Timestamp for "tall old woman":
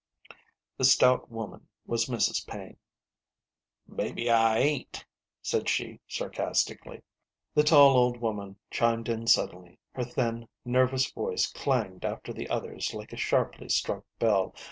7.61-8.55